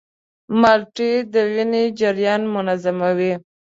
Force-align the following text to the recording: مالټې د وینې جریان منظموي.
مالټې 0.61 1.11
د 1.33 1.35
وینې 1.53 1.83
جریان 1.99 2.41
منظموي. 2.53 3.33